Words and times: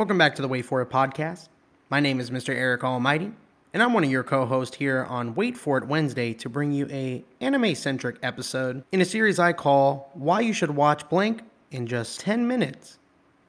Welcome 0.00 0.16
back 0.16 0.34
to 0.36 0.40
the 0.40 0.48
Wait 0.48 0.64
For 0.64 0.80
It 0.80 0.88
podcast. 0.88 1.50
My 1.90 2.00
name 2.00 2.20
is 2.20 2.30
Mr. 2.30 2.54
Eric 2.54 2.84
Almighty, 2.84 3.32
and 3.74 3.82
I'm 3.82 3.92
one 3.92 4.02
of 4.02 4.10
your 4.10 4.22
co-hosts 4.22 4.74
here 4.74 5.04
on 5.04 5.34
Wait 5.34 5.58
For 5.58 5.76
It 5.76 5.88
Wednesday 5.88 6.32
to 6.32 6.48
bring 6.48 6.72
you 6.72 6.88
a 6.90 7.22
anime-centric 7.42 8.16
episode 8.22 8.82
in 8.92 9.02
a 9.02 9.04
series 9.04 9.38
I 9.38 9.52
call 9.52 10.10
Why 10.14 10.40
You 10.40 10.54
Should 10.54 10.70
Watch 10.70 11.06
Blank 11.10 11.42
in 11.70 11.86
Just 11.86 12.18
10 12.20 12.48
Minutes. 12.48 12.98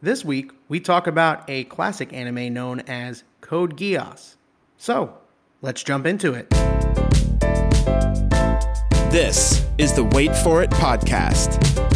This 0.01 0.25
week, 0.25 0.51
we 0.67 0.81
talk 0.81 1.07
about 1.07 1.49
a 1.49 1.63
classic 1.63 2.11
anime 2.11 2.53
known 2.53 2.81
as 2.81 3.23
Code 3.39 3.77
Geass. 3.77 4.35
So, 4.75 5.19
let's 5.61 5.81
jump 5.81 6.05
into 6.05 6.33
it. 6.33 6.49
This 9.09 9.65
is 9.77 9.93
the 9.93 10.03
Wait 10.03 10.35
For 10.35 10.61
It 10.61 10.71
podcast. 10.71 11.90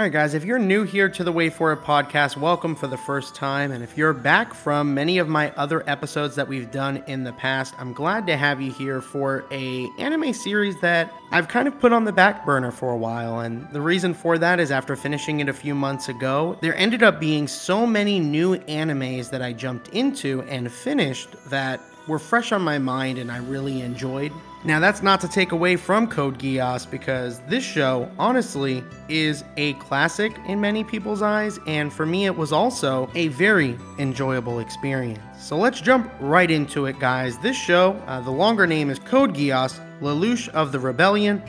All 0.00 0.04
right, 0.06 0.12
guys, 0.12 0.32
if 0.32 0.46
you're 0.46 0.58
new 0.58 0.84
here 0.84 1.10
to 1.10 1.22
the 1.22 1.30
Way 1.30 1.50
For 1.50 1.76
podcast, 1.76 2.38
welcome 2.38 2.74
for 2.74 2.86
the 2.86 2.96
first 2.96 3.34
time. 3.34 3.70
And 3.70 3.84
if 3.84 3.98
you're 3.98 4.14
back 4.14 4.54
from 4.54 4.94
many 4.94 5.18
of 5.18 5.28
my 5.28 5.50
other 5.58 5.86
episodes 5.86 6.34
that 6.36 6.48
we've 6.48 6.70
done 6.70 7.04
in 7.06 7.22
the 7.22 7.34
past, 7.34 7.74
I'm 7.76 7.92
glad 7.92 8.26
to 8.28 8.36
have 8.38 8.62
you 8.62 8.72
here 8.72 9.02
for 9.02 9.44
a 9.50 9.90
anime 9.98 10.32
series 10.32 10.80
that 10.80 11.12
I've 11.32 11.48
kind 11.48 11.68
of 11.68 11.78
put 11.78 11.92
on 11.92 12.06
the 12.06 12.12
back 12.12 12.46
burner 12.46 12.70
for 12.70 12.92
a 12.92 12.96
while. 12.96 13.40
And 13.40 13.70
the 13.72 13.82
reason 13.82 14.14
for 14.14 14.38
that 14.38 14.58
is 14.58 14.70
after 14.70 14.96
finishing 14.96 15.40
it 15.40 15.50
a 15.50 15.52
few 15.52 15.74
months 15.74 16.08
ago, 16.08 16.56
there 16.62 16.74
ended 16.76 17.02
up 17.02 17.20
being 17.20 17.46
so 17.46 17.86
many 17.86 18.18
new 18.18 18.56
animes 18.56 19.28
that 19.28 19.42
I 19.42 19.52
jumped 19.52 19.88
into 19.88 20.40
and 20.48 20.72
finished 20.72 21.28
that 21.50 21.78
were 22.06 22.18
fresh 22.18 22.52
on 22.52 22.62
my 22.62 22.78
mind 22.78 23.18
and 23.18 23.30
I 23.30 23.36
really 23.36 23.82
enjoyed. 23.82 24.32
Now, 24.62 24.78
that's 24.78 25.02
not 25.02 25.22
to 25.22 25.28
take 25.28 25.52
away 25.52 25.76
from 25.76 26.06
Code 26.06 26.38
Geass 26.38 26.88
because 26.88 27.40
this 27.48 27.64
show, 27.64 28.10
honestly, 28.18 28.84
is 29.08 29.42
a 29.56 29.72
classic 29.74 30.36
in 30.46 30.60
many 30.60 30.84
people's 30.84 31.22
eyes, 31.22 31.58
and 31.66 31.90
for 31.90 32.04
me, 32.04 32.26
it 32.26 32.36
was 32.36 32.52
also 32.52 33.10
a 33.14 33.28
very 33.28 33.78
enjoyable 33.98 34.58
experience. 34.58 35.18
So 35.38 35.56
let's 35.56 35.80
jump 35.80 36.12
right 36.20 36.50
into 36.50 36.84
it, 36.84 36.98
guys. 36.98 37.38
This 37.38 37.56
show, 37.56 37.92
uh, 38.06 38.20
the 38.20 38.30
longer 38.30 38.66
name 38.66 38.90
is 38.90 38.98
Code 38.98 39.34
Geass 39.34 39.80
Lelouch 40.02 40.50
of 40.50 40.72
the 40.72 40.78
Rebellion. 40.78 41.42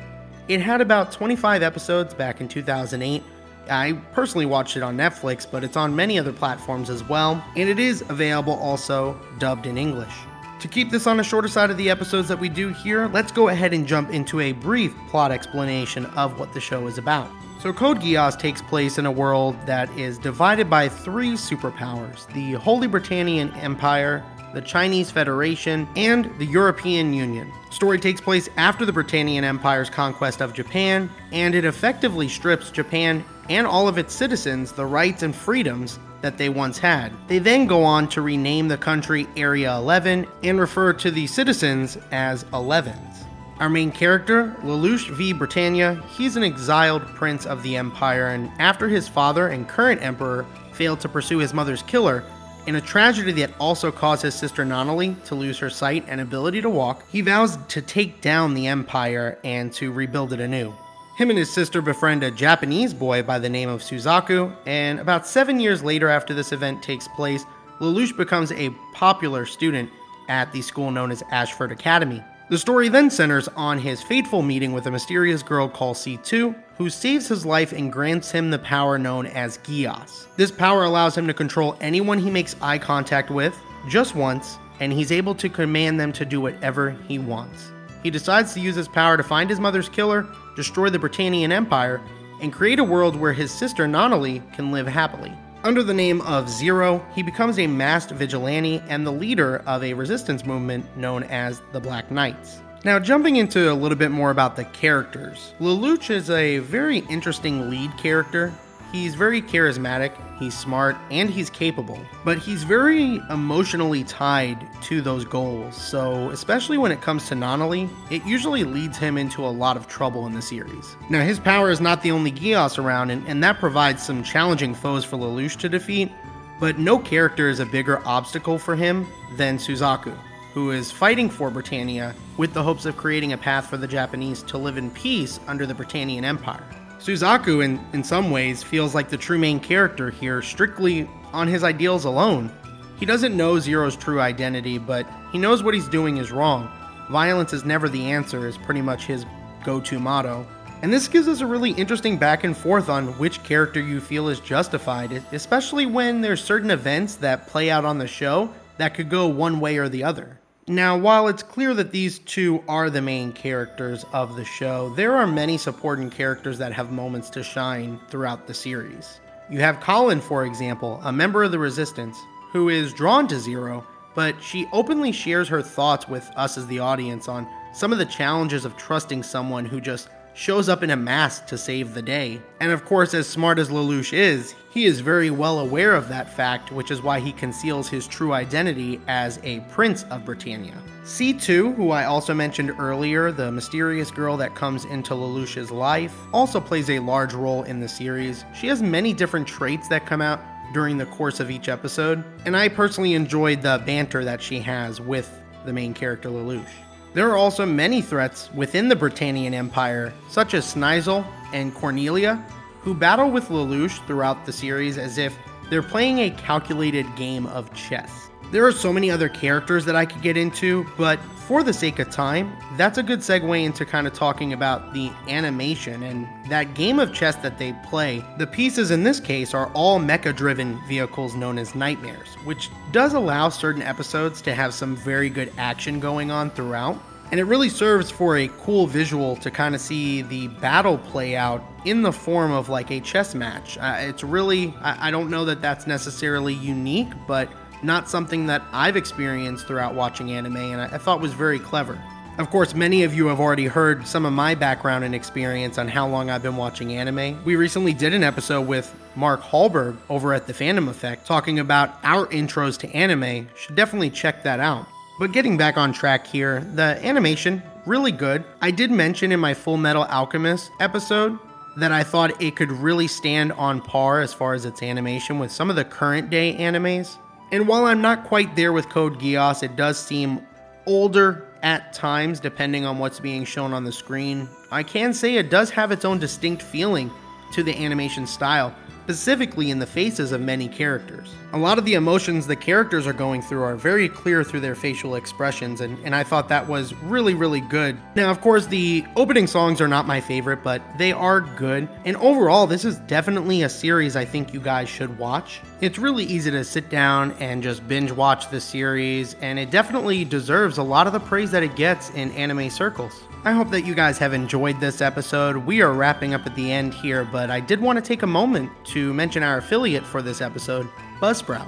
It 0.48 0.62
had 0.62 0.80
about 0.80 1.12
25 1.12 1.64
episodes 1.64 2.14
back 2.14 2.40
in 2.40 2.48
2008. 2.48 3.22
I 3.70 3.94
personally 4.14 4.46
watched 4.46 4.78
it 4.78 4.84
on 4.84 4.96
Netflix, 4.96 5.46
but 5.50 5.66
it's 5.66 5.75
on 5.75 5.94
many 5.94 6.18
other 6.18 6.34
platforms 6.34 6.90
as 6.90 7.03
well, 7.03 7.44
and 7.58 7.68
it 7.68 7.78
is 7.78 8.02
available 8.08 8.53
also 8.53 9.20
dubbed 9.38 9.66
in 9.66 9.78
English. 9.78 10.14
To 10.62 10.67
keep 10.67 10.92
this 10.92 11.08
on 11.08 11.17
the 11.17 11.23
shorter 11.23 11.48
side 11.48 11.72
of 11.72 11.78
the 11.78 11.90
episodes 11.90 12.28
that 12.28 12.40
we 12.40 12.48
do 12.48 12.70
here, 12.70 13.08
let's 13.08 13.31
go 13.31 13.50
ahead 13.50 13.73
and 13.73 13.88
jump 13.88 14.12
into 14.12 14.40
a 14.42 14.52
brief 14.52 14.94
plot 15.09 15.31
explanation 15.31 16.06
of 16.06 16.40
what 16.40 16.53
the 16.53 16.62
show 16.62 16.86
is 16.86 17.00
about. 17.00 17.31
So, 17.59 17.73
Code 17.73 18.00
Geass 18.00 18.38
takes 18.38 18.62
place 18.62 19.00
in 19.00 19.08
a 19.08 19.12
world 19.12 19.56
that 19.66 19.90
is 19.98 20.20
divided 20.20 20.70
by 20.70 20.88
three 20.88 21.31
superpowers 21.31 22.31
the 22.34 22.53
Holy 22.53 22.86
Britannian 22.86 23.52
Empire, 23.56 24.23
the 24.53 24.62
Chinese 24.62 25.09
Federation, 25.09 25.88
and 25.95 26.31
the 26.38 26.45
European 26.45 27.12
Union. 27.12 27.52
Story 27.72 27.98
takes 27.98 28.22
place 28.22 28.48
after 28.58 28.86
the 28.86 28.94
Britannian 28.94 29.44
Empire's 29.44 29.90
conquest 29.90 30.42
of 30.42 30.53
Japan, 30.53 31.09
and 31.31 31.56
it 31.56 31.66
effectively 31.66 32.28
strips 32.28 32.70
Japan 32.70 33.25
and 33.50 33.66
all 33.66 33.88
of 33.88 33.98
its 33.98 34.14
citizens 34.14 34.72
the 34.72 34.86
rights 34.86 35.23
and 35.23 35.36
freedoms 35.36 35.98
that 36.22 36.38
they 36.38 36.50
once 36.50 36.78
had. 36.78 37.12
They 37.28 37.40
then 37.40 37.66
go 37.66 37.84
on 37.84 38.08
to 38.10 38.22
rename 38.22 38.68
the 38.68 38.78
country 38.78 39.28
Area 39.36 39.76
11 39.76 40.28
and 40.44 40.59
refer 40.59 40.94
to 40.94 41.12
the 41.12 41.28
citizens 41.28 41.98
as 42.12 42.44
11s. 42.46 43.26
Our 43.59 43.70
main 43.70 43.92
character, 43.92 44.56
Lelouch 44.64 45.10
V. 45.12 45.34
Britannia, 45.34 46.02
he's 46.18 46.36
an 46.36 46.44
exiled 46.44 47.06
prince 47.08 47.46
of 47.46 47.62
the 47.62 47.76
Empire, 47.76 48.30
and 48.30 48.52
after 48.60 48.88
his 48.88 49.08
father 49.08 49.50
and 49.50 49.68
current 49.68 50.02
emperor 50.02 50.48
failed 50.74 51.00
to 51.02 51.10
pursue 51.10 51.38
his 51.38 51.54
mother's 51.54 51.84
killer, 51.84 52.24
in 52.68 52.76
a 52.76 52.81
tragedy 52.81 53.31
that 53.34 53.52
also 53.60 53.92
caused 53.92 54.22
his 54.22 54.36
sister 54.36 54.64
Nunnally 54.66 55.22
to 55.26 55.36
lose 55.36 55.58
her 55.60 55.70
sight 55.70 56.06
and 56.08 56.22
ability 56.22 56.62
to 56.62 56.70
walk, 56.70 57.04
he 57.12 57.22
vows 57.22 57.58
to 57.70 57.81
take 57.81 58.22
down 58.22 58.54
the 58.54 58.68
Empire 58.68 59.38
and 59.44 59.72
to 59.74 59.92
rebuild 59.92 60.34
it 60.34 60.40
anew. 60.40 60.74
Him 61.16 61.30
and 61.30 61.38
his 61.38 61.52
sister 61.52 61.82
befriend 61.82 62.24
a 62.24 62.32
Japanese 62.32 62.94
boy 62.94 63.22
by 63.22 63.38
the 63.38 63.50
name 63.50 63.70
of 63.70 63.82
Suzaku, 63.82 64.56
and 64.66 65.00
about 65.00 65.28
seven 65.28 65.60
years 65.60 65.84
later, 65.84 66.08
after 66.08 66.34
this 66.34 66.52
event 66.52 66.82
takes 66.82 67.08
place, 67.10 67.46
Lelouch 67.80 68.16
becomes 68.16 68.52
a 68.54 68.70
popular 68.94 69.46
student 69.46 69.90
at 70.30 70.52
the 70.54 70.62
school 70.62 70.90
known 70.90 71.12
as 71.12 71.22
Ashford 71.30 71.72
Academy. 71.72 72.24
The 72.50 72.58
story 72.58 72.90
then 72.90 73.10
centers 73.10 73.48
on 73.50 73.78
his 73.78 74.02
fateful 74.02 74.42
meeting 74.42 74.72
with 74.72 74.86
a 74.88 74.92
mysterious 74.92 75.44
girl 75.44 75.68
called 75.68 75.98
C2, 75.98 76.56
who 76.78 76.90
saves 76.90 77.28
his 77.28 77.46
life 77.46 77.74
and 77.74 77.92
grants 77.92 78.32
him 78.32 78.50
the 78.50 78.60
power 78.60 78.98
known 78.98 79.26
as 79.28 79.58
Geass. 79.60 80.28
This 80.38 80.52
power 80.52 80.84
allows 80.84 81.18
him 81.18 81.28
to 81.28 81.34
control 81.34 81.78
anyone 81.82 82.20
he 82.20 82.30
makes 82.30 82.56
eye 82.62 82.78
contact 82.78 83.30
with, 83.30 83.58
just 83.90 84.16
once, 84.16 84.58
and 84.80 84.92
he's 84.92 85.12
able 85.12 85.36
to 85.36 85.50
command 85.50 86.00
them 86.00 86.12
to 86.14 86.26
do 86.26 86.42
whatever 86.42 86.92
he 87.08 87.20
wants. 87.20 87.72
He 88.03 88.09
decides 88.09 88.53
to 88.53 88.59
use 88.59 88.75
his 88.75 88.88
power 88.88 89.17
to 89.17 89.23
find 89.23 89.50
his 89.50 89.59
mother's 89.59 89.89
killer 89.89 90.28
destroy 90.56 90.89
the 90.89 91.00
Britannian 91.00 91.51
Empire, 91.51 92.01
and 92.41 92.51
create 92.51 92.79
a 92.79 92.84
world 92.84 93.16
where 93.16 93.34
his 93.34 93.51
sister 93.51 93.88
Nunnally 93.88 94.41
can 94.53 94.72
live 94.72 94.88
happily. 94.88 95.31
Under 95.63 95.84
the 95.84 95.94
name 95.94 96.22
of 96.22 96.50
Zero, 96.50 97.06
he 97.13 97.22
becomes 97.22 97.59
a 97.59 97.67
masked 97.67 98.12
vigilante 98.13 98.81
and 98.88 99.06
the 99.06 99.12
leader 99.12 99.57
of 99.67 99.84
a 99.84 99.94
resistance 99.94 100.44
movement 100.44 100.85
known 100.97 101.23
as 101.23 101.62
the 101.72 101.79
Black 101.79 102.09
Knights. 102.09 102.62
Now, 102.84 102.97
jumping 102.97 103.35
into 103.35 103.72
a 103.72 103.75
little 103.75 103.97
bit 103.97 104.09
more 104.09 104.31
about 104.31 104.56
the 104.56 104.66
characters, 104.66 105.53
Lelouch 105.59 106.09
is 106.09 106.31
a 106.31 106.57
very 106.59 107.00
interesting 107.09 107.69
lead 107.69 107.95
character 107.95 108.51
He's 108.91 109.16
very 109.16 109.41
charismatic, 109.41 110.12
he's 110.38 110.57
smart, 110.57 110.97
and 111.09 111.29
he's 111.29 111.50
capable, 111.50 112.00
but 112.25 112.38
he's 112.38 112.63
very 112.63 113.22
emotionally 113.29 114.03
tied 114.03 114.68
to 114.84 115.02
those 115.02 115.24
goals. 115.24 115.75
So, 115.75 116.29
especially 116.31 116.78
when 116.78 116.91
it 116.91 117.01
comes 117.01 117.28
to 117.30 117.35
Nunnally, 117.35 117.90
it 118.09 118.25
usually 118.25 118.66
leads 118.66 118.97
him 118.97 119.18
into 119.18 119.46
a 119.46 119.47
lot 119.47 119.78
of 119.78 119.88
trouble 119.88 120.28
in 120.28 120.34
the 120.34 120.41
series. 120.41 120.97
Now, 121.09 121.24
his 121.24 121.40
power 121.40 121.72
is 121.72 121.80
not 121.80 122.01
the 122.01 122.12
only 122.12 122.31
Geass 122.31 122.78
around, 122.78 123.12
and, 123.12 123.25
and 123.28 123.41
that 123.44 123.59
provides 123.59 124.03
some 124.03 124.24
challenging 124.24 124.75
foes 124.75 125.06
for 125.06 125.18
Lelouch 125.18 125.57
to 125.59 125.69
defeat, 125.69 126.12
but 126.59 126.78
no 126.78 127.00
character 127.00 127.47
is 127.47 127.59
a 127.59 127.66
bigger 127.66 128.06
obstacle 128.06 128.59
for 128.59 128.75
him 128.75 129.07
than 129.38 129.57
Suzaku 129.57 130.18
who 130.53 130.72
is 130.72 130.91
fighting 130.91 131.30
for 131.30 131.50
Britannia 131.50 132.13
with 132.38 132.53
the 132.53 132.62
hopes 132.62 132.85
of 132.85 132.97
creating 132.97 133.34
a 133.34 133.38
path 133.38 133.69
for 133.69 133.78
the 133.78 133.88
Japanese 133.88 134.44
to 134.44 134.57
live 134.57 134.78
in 134.78 134.91
peace 134.91 135.40
under 135.47 135.66
the 135.66 135.74
Britannian 135.74 136.25
Empire. 136.25 136.66
Suzaku, 137.01 137.66
in, 137.66 137.84
in 137.94 138.03
some 138.03 138.29
ways, 138.29 138.62
feels 138.62 138.94
like 138.94 139.09
the 139.09 139.17
true 139.17 139.39
main 139.39 139.59
character 139.59 140.12
here, 140.12 140.39
strictly 140.44 141.09
on 141.34 141.47
his 141.47 141.63
ideals 141.63 142.06
alone. 142.06 142.51
He 143.00 143.07
doesn't 143.07 143.35
know 143.35 143.57
Zero's 143.57 143.95
true 143.95 144.22
identity, 144.22 144.78
but 144.78 145.07
he 145.31 145.39
knows 145.39 145.63
what 145.63 145.73
he's 145.73 145.88
doing 145.88 146.17
is 146.17 146.31
wrong. 146.31 146.69
Violence 147.09 147.53
is 147.53 147.66
never 147.66 147.89
the 147.89 148.12
answer, 148.12 148.47
is 148.47 148.56
pretty 148.56 148.84
much 148.84 149.07
his 149.07 149.25
go 149.63 149.81
to 149.81 150.00
motto. 150.00 150.45
And 150.84 150.94
this 150.94 151.07
gives 151.07 151.28
us 151.28 151.41
a 151.41 151.45
really 151.47 151.72
interesting 151.72 152.17
back 152.17 152.44
and 152.44 152.56
forth 152.56 152.88
on 152.88 153.18
which 153.18 153.44
character 153.44 153.81
you 153.81 154.00
feel 154.00 154.29
is 154.29 154.39
justified, 154.39 155.23
especially 155.31 155.88
when 155.88 156.22
there's 156.22 156.44
certain 156.44 156.69
events 156.69 157.16
that 157.16 157.47
play 157.47 157.72
out 157.72 157.83
on 157.83 157.97
the 157.97 158.07
show 158.07 158.53
that 158.78 158.94
could 158.94 159.09
go 159.09 159.28
one 159.28 159.59
way 159.59 159.78
or 159.78 159.89
the 159.89 160.03
other. 160.03 160.39
Now, 160.68 160.96
while 160.96 161.28
it's 161.28 161.42
clear 161.42 161.74
that 161.74 161.92
these 161.92 162.20
two 162.20 162.64
are 162.68 162.92
the 162.92 163.02
main 163.02 163.32
characters 163.34 164.06
of 164.14 164.36
the 164.36 164.46
show, 164.46 164.94
there 164.96 165.18
are 165.18 165.26
many 165.26 165.58
supporting 165.58 166.12
characters 166.12 166.60
that 166.60 166.72
have 166.72 166.92
moments 166.92 167.32
to 167.32 167.44
shine 167.44 168.00
throughout 168.10 168.46
the 168.46 168.54
series. 168.54 169.19
You 169.50 169.60
have 169.62 169.80
Kallen, 169.80 170.22
for 170.22 170.46
example, 170.46 171.02
a 171.04 171.12
member 171.12 171.44
of 171.44 171.52
the 171.52 171.58
Resistance, 171.58 172.16
who 172.52 172.69
is 172.69 172.94
drawn 172.94 173.28
to 173.30 173.40
Zero, 173.40 173.86
but 174.13 174.36
she 174.42 174.68
openly 174.72 175.12
shares 175.12 175.48
her 175.48 175.63
thoughts 175.63 176.08
with 176.08 176.30
us 176.36 176.60
as 176.60 176.68
the 176.68 176.80
audience 176.80 177.28
on 177.28 177.48
some 177.74 177.92
of 177.92 177.98
the 177.98 178.06
challenges 178.06 178.64
of 178.64 178.78
trusting 178.78 179.24
someone 179.24 179.66
who 179.66 179.81
just 179.81 180.10
shows 180.33 180.69
up 180.69 180.83
in 180.83 180.89
a 180.89 180.95
mask 180.95 181.45
to 181.48 181.57
save 181.57 181.94
the 181.94 182.01
day. 182.01 182.42
And 182.60 182.72
of 182.72 182.86
course, 182.86 183.13
as 183.13 183.28
smart 183.28 183.60
as 183.60 183.69
Lelouch 183.69 184.13
is, 184.13 184.56
he 184.72 184.86
is 184.86 185.01
very 185.01 185.30
well 185.30 185.60
aware 185.60 185.94
of 185.94 186.07
that 186.10 186.33
fact, 186.33 186.72
which 186.72 186.92
is 186.92 187.01
why 187.01 187.19
he 187.19 187.31
conceals 187.31 187.89
his 187.89 188.07
true 188.07 188.33
identity 188.33 189.01
as 189.07 189.39
a 189.44 189.60
Prince 189.72 190.04
of 190.10 190.25
Britannia. 190.25 190.78
C2, 191.04 191.75
who 191.75 191.92
I 191.92 192.06
also 192.06 192.33
mentioned 192.33 192.72
earlier, 192.80 193.31
the 193.31 193.51
mysterious 193.51 194.12
girl 194.12 194.38
that 194.38 194.56
comes 194.56 194.86
into 194.86 195.13
Lelouch's 195.13 195.72
life, 195.72 196.16
also 196.31 196.62
plays 196.62 196.89
a 196.89 197.00
large 197.00 197.33
role 197.33 197.63
in 197.63 197.80
the 197.80 197.89
series. 197.89 198.45
She 198.54 198.68
has 198.68 198.81
many 198.81 199.13
different 199.13 199.48
traits 199.48 199.88
that 199.89 200.06
come 200.06 200.22
out 200.22 200.39
during 200.74 200.98
the 200.98 201.07
course 201.07 201.39
of 201.39 201.51
each 201.51 201.68
episode, 201.68 202.24
and 202.45 202.56
I 202.56 202.69
personally 202.69 203.13
enjoyed 203.13 203.62
the 203.62 203.81
banter 203.86 204.24
that 204.24 204.42
she 204.42 204.60
has 204.60 205.01
with 205.01 205.42
the 205.66 205.74
main 205.74 205.94
character 205.94 206.30
Lelouch. 206.30 206.66
There 207.13 207.30
are 207.30 207.36
also 207.36 207.66
many 207.66 208.02
threats 208.02 208.50
within 208.54 208.88
the 208.88 208.96
Britannian 208.96 209.54
Empire, 209.54 210.13
such 210.30 210.54
as 210.54 210.72
Schneizel 210.72 211.25
and 211.54 211.75
Cornelia, 211.75 212.42
who 212.80 212.94
battle 212.94 213.30
with 213.30 213.50
Lelouch 213.50 214.06
throughout 214.08 214.46
the 214.46 214.54
series 214.54 214.98
as 214.98 215.18
if 215.18 215.38
they're 215.69 215.84
playing 215.84 216.19
a 216.19 216.31
calculated 216.31 217.06
game 217.18 217.48
of 217.48 217.74
chess. 217.74 218.30
There 218.51 218.65
are 218.68 218.74
so 218.74 218.92
many 218.92 219.09
other 219.09 219.30
characters 219.30 219.86
that 219.86 219.95
I 219.95 220.06
could 220.06 220.21
get 220.21 220.36
into, 220.36 220.86
but 220.98 221.21
for 221.48 221.63
the 221.63 221.71
sake 221.71 222.00
of 222.00 222.09
time, 222.09 222.53
that's 222.75 222.98
a 222.98 223.03
good 223.03 223.19
segue 223.19 223.63
into 223.63 223.86
kind 223.86 224.06
of 224.06 224.13
talking 224.13 224.51
about 224.51 224.94
the 224.94 225.09
animation 225.30 226.03
and 226.03 226.27
that 226.50 226.74
game 226.74 227.00
of 227.00 227.13
chess 227.13 227.38
that 227.38 227.57
they 227.57 227.74
play. 227.86 228.21
The 228.39 228.48
pieces 228.48 228.92
in 228.92 229.03
this 229.03 229.21
case 229.21 229.53
are 229.53 229.68
all 229.74 230.01
mecha 230.01 230.36
driven 230.36 230.77
vehicles 230.86 231.33
known 231.33 231.57
as 231.57 231.71
Knightmares, 231.71 232.36
which 232.44 232.69
does 232.92 233.13
allow 233.13 233.48
certain 233.48 233.81
episodes 233.81 234.42
to 234.42 234.54
have 234.54 234.74
some 234.74 234.97
very 234.97 235.30
good 235.30 235.54
action 235.57 236.01
going 236.01 236.30
on 236.30 236.50
throughout. 236.50 237.01
And 237.31 237.39
it 237.39 237.45
really 237.45 237.69
serves 237.69 238.12
for 238.12 238.38
a 238.38 238.50
cool 238.59 238.86
visual 238.86 239.38
to 239.38 239.50
kind 239.50 239.75
of 239.75 239.80
see 239.80 240.24
the 240.24 240.47
battle 240.47 240.97
play 240.97 241.38
out 241.38 241.63
in 241.86 242.01
the 242.01 242.12
form 242.12 242.51
of 242.51 242.68
like 242.68 242.92
a 242.92 243.00
chess 243.00 243.33
match. 243.33 243.77
Uh, 243.77 243.95
it's 244.00 244.25
really, 244.25 244.74
I, 244.81 245.07
I 245.07 245.12
don't 245.12 245.30
know 245.30 245.45
that 245.45 245.62
that's 245.62 245.88
necessarily 245.88 246.54
unique, 246.54 247.07
but 247.27 247.50
not 247.83 248.10
something 248.10 248.48
that 248.48 248.62
I've 248.72 248.98
experienced 248.98 249.68
throughout 249.68 249.95
watching 249.95 250.31
anime, 250.31 250.57
and 250.57 250.81
I, 250.81 250.98
thought 250.98 251.22
was 251.22 251.33
very 251.33 251.60
clever. 251.60 252.01
Of 252.38 252.50
course, 252.50 252.74
many 252.74 253.04
of 253.04 253.13
you 253.13 253.28
have 253.28 253.39
already 253.39 253.66
heard 253.66 254.07
some 254.07 254.25
of 254.25 254.33
my 254.33 254.56
background 254.56 255.04
and 255.04 255.13
experience 255.13 255.78
on 255.78 255.88
how 255.88 256.07
long 256.07 256.30
I've 256.30 256.42
been 256.42 256.56
watching 256.56 256.94
anime. 256.94 257.44
We 257.44 257.56
recently 257.56 257.94
did 257.94 258.13
an 258.13 258.24
episode 258.24 258.68
with 258.68 258.95
Mark 259.16 259.42
Hallberg 259.42 259.98
over 260.10 260.33
at 260.33 260.48
the 260.48 260.54
Fandom 260.54 260.88
Effect 260.89 261.25
talking 261.25 261.60
about 261.60 261.98
our 262.04 262.28
intros 262.28 262.78
to 262.80 262.89
anime. 262.95 263.48
Should 263.56 263.75
definitely 263.75 264.10
check 264.10 264.44
that 264.44 264.60
out. 264.60 264.88
But 265.19 265.33
getting 265.33 265.57
back 265.57 265.78
on 265.78 265.94
track 265.94 266.25
here, 266.25 266.62
the 266.74 267.06
animation, 267.06 267.62
really 267.86 268.12
good. 268.12 268.44
I 268.62 268.72
did 268.72 268.92
mention 268.92 269.31
in 269.31 269.39
my 269.39 269.54
Full 269.54 269.78
Metal 269.78 270.06
Alchemist 270.06 270.72
episode 270.80 271.38
that 271.78 271.92
I 271.92 272.04
thought 272.04 272.42
it 272.42 272.56
could 272.56 272.72
really 272.72 273.07
stand 273.07 273.51
on 273.54 273.81
par 273.81 274.22
as 274.22 274.33
far 274.33 274.54
as 274.54 274.66
its 274.66 274.81
animation 274.81 275.38
with 275.38 275.51
some 275.51 275.69
of 275.69 275.75
the 275.75 275.86
current 275.86 276.30
day 276.30 276.56
animes. 276.57 277.18
And 277.51 277.68
while 277.68 277.86
I'm 277.86 278.01
not 278.01 278.24
quite 278.24 278.56
there 278.56 278.71
with 278.71 278.88
Code 278.88 279.19
Geass, 279.19 279.62
it 279.62 279.75
does 279.75 280.00
seem 280.00 280.45
older 280.86 281.45
at 281.62 281.94
times 281.94 282.39
depending 282.39 282.86
on 282.86 282.98
what's 282.98 283.19
being 283.19 283.44
shown 283.44 283.74
on 283.74 283.83
the 283.83 283.92
screen. 283.92 284.48
I 284.71 284.83
can 284.83 285.13
say 285.13 285.36
it 285.36 285.50
does 285.50 285.69
have 285.71 285.92
its 285.92 286.06
own 286.06 286.18
distinct 286.18 286.62
feeling 286.62 287.12
to 287.53 287.62
the 287.62 287.75
animation 287.75 288.25
style, 288.25 288.74
specifically 289.03 289.71
in 289.71 289.80
the 289.80 289.86
faces 289.86 290.31
of 290.31 290.42
many 290.42 290.68
characters. 290.68 291.33
A 291.53 291.57
lot 291.57 291.77
of 291.77 291.86
the 291.86 291.95
emotions 291.95 292.45
the 292.45 292.56
characters 292.56 293.07
are 293.07 293.13
going 293.13 293.42
through 293.42 293.63
are 293.63 293.75
very 293.75 294.07
clear 294.07 294.44
through 294.44 294.59
their 294.59 294.75
facial 294.75 295.15
expressions, 295.15 295.81
and, 295.81 295.98
and 296.06 296.15
I 296.15 296.24
thought 296.24 296.48
that 296.50 296.68
was 296.68 296.94
really, 296.94 297.33
really 297.33 297.62
good. 297.62 297.98
Now, 298.15 298.30
of 298.30 298.42
course, 298.42 298.68
the 298.68 299.03
opening 299.15 299.48
songs 299.48 299.81
are 299.81 299.88
not 299.88 300.06
my 300.06 300.21
favorite, 300.21 300.63
but 300.63 300.81
they 300.98 301.12
are 301.12 301.42
good. 301.42 301.89
And 302.06 302.15
overall, 302.18 302.68
this 302.68 302.86
is 302.86 302.98
definitely 303.00 303.63
a 303.63 303.69
series 303.69 304.15
I 304.15 304.24
think 304.24 304.53
you 304.53 304.59
guys 304.59 304.88
should 304.88 305.18
watch. 305.18 305.62
It's 305.81 305.97
really 305.97 306.24
easy 306.25 306.51
to 306.51 306.63
sit 306.63 306.89
down 306.89 307.31
and 307.39 307.63
just 307.63 307.86
binge 307.88 308.12
watch 308.12 308.50
the 308.51 308.62
series, 308.62 309.33
and 309.42 309.57
it 309.57 309.71
definitely 309.71 310.24
deserves 310.25 310.77
a 310.77 310.83
lot 310.83 311.07
of 311.07 311.13
the 311.13 311.19
praise 311.19 311.50
that 311.51 311.63
it 311.63 311.75
gets 311.75 312.12
in 312.12 312.31
anime 312.33 312.69
circles. 312.69 313.24
I 313.44 313.54
hope 313.54 313.72
that 313.72 313.86
you 313.86 313.96
guys 313.96 314.20
have 314.20 314.34
enjoyed 314.34 314.80
this 314.80 315.02
episode. 315.02 315.58
We 315.58 315.82
are 315.82 315.92
wrapping 315.94 316.36
up 316.36 316.46
at 316.46 316.54
the 316.54 316.72
end 316.72 316.94
here, 316.94 317.26
but 317.26 317.50
I 317.50 317.60
did 317.60 317.82
want 317.82 317.98
to 317.98 318.02
take 318.02 318.22
a 318.22 318.28
moment 318.28 318.70
to 318.86 319.12
mention 319.16 319.42
our 319.42 319.58
affiliate 319.58 320.06
for 320.06 320.22
this 320.22 320.42
episode, 320.42 320.88
Buzzsprout. 321.20 321.68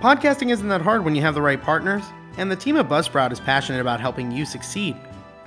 Podcasting 0.00 0.50
isn't 0.50 0.68
that 0.68 0.80
hard 0.80 1.04
when 1.04 1.14
you 1.14 1.20
have 1.20 1.34
the 1.34 1.42
right 1.42 1.60
partners, 1.60 2.02
and 2.38 2.50
the 2.50 2.56
team 2.56 2.78
at 2.78 2.88
Buzzsprout 2.88 3.30
is 3.30 3.40
passionate 3.40 3.82
about 3.82 4.00
helping 4.00 4.32
you 4.32 4.46
succeed. 4.46 4.96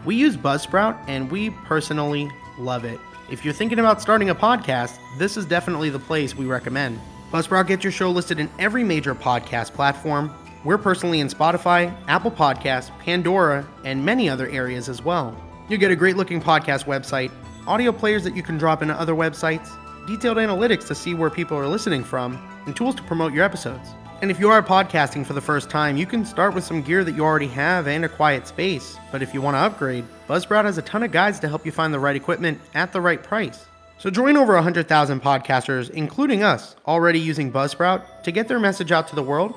We 0.06 0.16
use 0.16 0.38
Buzzsprout, 0.38 1.04
and 1.08 1.32
we 1.32 1.50
personally 1.50 2.30
love 2.60 2.86
it. 2.86 3.00
If 3.32 3.44
you're 3.44 3.56
thinking 3.56 3.80
about 3.80 4.04
starting 4.04 4.30
a 4.30 4.36
podcast, 4.36 5.00
this 5.18 5.36
is 5.36 5.48
definitely 5.48 5.90
the 5.90 5.98
place 5.98 6.36
we 6.36 6.46
recommend. 6.46 7.00
Buzzsprout 7.32 7.66
gets 7.66 7.84
your 7.84 7.92
show 7.92 8.12
listed 8.12 8.40
in 8.40 8.52
every 8.60 8.84
major 8.84 9.16
podcast 9.16 9.74
platform, 9.74 10.32
we're 10.66 10.80
personally 10.80 11.20
in 11.20 11.28
Spotify, 11.28 11.96
Apple 12.08 12.32
Podcasts, 12.32 12.90
Pandora, 13.00 13.66
and 13.84 14.04
many 14.04 14.28
other 14.28 14.50
areas 14.50 14.90
as 14.90 15.04
well. 15.04 15.40
You 15.70 15.78
get 15.78 15.92
a 15.92 15.96
great 15.96 16.18
looking 16.18 16.42
podcast 16.42 16.86
website, 16.86 17.32
audio 17.68 17.92
players 17.92 18.24
that 18.24 18.36
you 18.36 18.42
can 18.42 18.58
drop 18.58 18.82
into 18.82 19.00
other 19.00 19.14
websites, 19.14 19.70
detailed 20.08 20.38
analytics 20.38 20.88
to 20.88 20.96
see 20.96 21.14
where 21.14 21.30
people 21.30 21.56
are 21.56 21.68
listening 21.68 22.04
from, 22.04 22.44
and 22.66 22.76
tools 22.76 22.96
to 22.96 23.04
promote 23.04 23.32
your 23.32 23.44
episodes. 23.44 23.90
And 24.22 24.32
if 24.32 24.40
you 24.40 24.50
are 24.50 24.64
podcasting 24.64 25.24
for 25.26 25.34
the 25.34 25.42
first 25.42 25.70
time, 25.70 25.98
you 25.98 26.08
can 26.08 26.26
start 26.26 26.56
with 26.56 26.64
some 26.64 26.82
gear 26.82 27.04
that 27.04 27.16
you 27.16 27.24
already 27.24 27.48
have 27.50 27.88
and 27.88 28.04
a 28.04 28.10
quiet 28.10 28.48
space. 28.48 28.98
But 29.12 29.22
if 29.22 29.34
you 29.34 29.42
want 29.42 29.56
to 29.56 29.60
upgrade, 29.60 30.06
Buzzsprout 30.28 30.66
has 30.66 30.80
a 30.80 30.82
ton 30.82 31.04
of 31.04 31.12
guides 31.12 31.40
to 31.42 31.48
help 31.48 31.66
you 31.66 31.72
find 31.72 31.94
the 31.94 32.00
right 32.00 32.16
equipment 32.16 32.60
at 32.74 32.92
the 32.92 33.02
right 33.02 33.22
price. 33.22 33.66
So 34.00 34.10
join 34.10 34.36
over 34.36 34.54
100,000 34.56 35.22
podcasters, 35.22 35.90
including 35.92 36.44
us, 36.44 36.76
already 36.88 37.20
using 37.20 37.52
Buzzsprout 37.52 38.24
to 38.24 38.32
get 38.32 38.48
their 38.48 38.60
message 38.60 38.92
out 38.92 39.08
to 39.10 39.16
the 39.16 39.24
world 39.24 39.54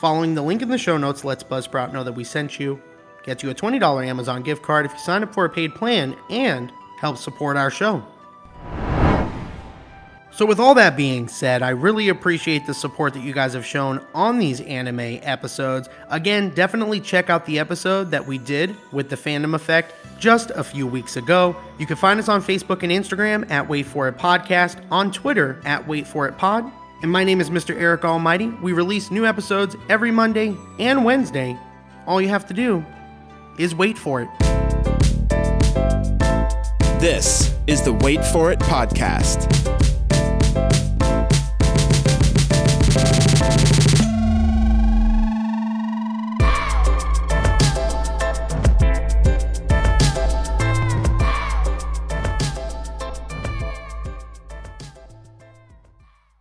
Following 0.00 0.34
the 0.34 0.40
link 0.40 0.62
in 0.62 0.70
the 0.70 0.78
show 0.78 0.96
notes 0.96 1.24
lets 1.24 1.44
Buzzsprout 1.44 1.92
know 1.92 2.02
that 2.02 2.12
we 2.12 2.24
sent 2.24 2.58
you, 2.58 2.80
gets 3.22 3.42
you 3.42 3.50
a 3.50 3.54
$20 3.54 4.06
Amazon 4.06 4.42
gift 4.42 4.62
card 4.62 4.86
if 4.86 4.92
you 4.94 4.98
sign 4.98 5.22
up 5.22 5.34
for 5.34 5.44
a 5.44 5.50
paid 5.50 5.74
plan, 5.74 6.16
and 6.30 6.72
helps 6.98 7.20
support 7.20 7.58
our 7.58 7.70
show. 7.70 8.02
So, 10.32 10.46
with 10.46 10.58
all 10.58 10.74
that 10.76 10.96
being 10.96 11.28
said, 11.28 11.60
I 11.60 11.70
really 11.70 12.08
appreciate 12.08 12.64
the 12.66 12.72
support 12.72 13.12
that 13.12 13.22
you 13.22 13.34
guys 13.34 13.52
have 13.52 13.66
shown 13.66 14.00
on 14.14 14.38
these 14.38 14.62
anime 14.62 15.18
episodes. 15.20 15.90
Again, 16.08 16.54
definitely 16.54 17.00
check 17.00 17.28
out 17.28 17.44
the 17.44 17.58
episode 17.58 18.10
that 18.10 18.26
we 18.26 18.38
did 18.38 18.74
with 18.92 19.10
the 19.10 19.16
Fandom 19.16 19.54
Effect 19.54 19.92
just 20.18 20.50
a 20.52 20.64
few 20.64 20.86
weeks 20.86 21.18
ago. 21.18 21.54
You 21.78 21.84
can 21.84 21.96
find 21.96 22.18
us 22.18 22.30
on 22.30 22.40
Facebook 22.40 22.82
and 22.82 22.90
Instagram 22.90 23.50
at 23.50 23.68
Wait 23.68 23.84
For 23.84 24.08
It 24.08 24.16
Podcast, 24.16 24.82
on 24.90 25.12
Twitter 25.12 25.60
at 25.66 25.86
Wait 25.86 26.06
For 26.06 26.26
It 26.26 26.38
Pod, 26.38 26.72
and 27.02 27.10
my 27.10 27.24
name 27.24 27.40
is 27.40 27.50
Mr. 27.50 27.74
Eric 27.74 28.04
Almighty. 28.04 28.48
We 28.62 28.72
release 28.72 29.10
new 29.10 29.24
episodes 29.26 29.76
every 29.88 30.10
Monday 30.10 30.56
and 30.78 31.04
Wednesday. 31.04 31.58
All 32.06 32.20
you 32.20 32.28
have 32.28 32.46
to 32.46 32.54
do 32.54 32.84
is 33.58 33.74
wait 33.74 33.98
for 33.98 34.22
it. 34.22 34.28
This 37.00 37.54
is 37.66 37.82
the 37.82 37.92
Wait 37.92 38.22
For 38.26 38.52
It 38.52 38.58
podcast. 38.58 39.59